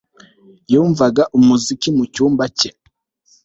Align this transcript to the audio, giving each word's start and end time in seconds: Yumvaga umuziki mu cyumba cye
Yumvaga 0.73 1.23
umuziki 1.37 1.89
mu 1.97 2.03
cyumba 2.13 2.43
cye 2.57 2.69